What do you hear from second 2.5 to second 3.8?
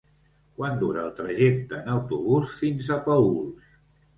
fins a Paüls?